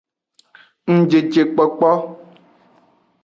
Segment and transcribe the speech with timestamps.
[0.95, 1.89] Ngjejekpokpo.